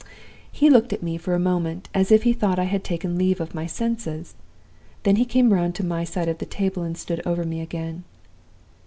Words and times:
]"He 0.51 0.71
looked 0.71 0.93
at 0.93 1.03
me 1.03 1.15
for 1.17 1.35
a 1.35 1.39
moment, 1.39 1.87
as 1.93 2.11
if 2.11 2.23
he 2.23 2.33
thought 2.33 2.57
I 2.57 2.63
had 2.63 2.83
taken 2.83 3.19
leave 3.19 3.39
of 3.39 3.53
my 3.53 3.67
senses. 3.67 4.33
Then 5.03 5.17
he 5.17 5.25
came 5.25 5.53
round 5.53 5.75
to 5.75 5.85
my 5.85 6.05
side 6.05 6.27
of 6.27 6.39
the 6.39 6.45
table 6.47 6.81
and 6.81 6.97
stood 6.97 7.21
over 7.23 7.43
me 7.45 7.61
again. 7.61 8.03